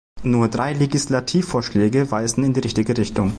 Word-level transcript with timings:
Nur 0.23 0.47
drei 0.47 0.73
Legislativvorschläge 0.73 2.09
weisen 2.09 2.43
in 2.43 2.53
die 2.53 2.61
richtige 2.61 2.97
Richtung. 2.97 3.29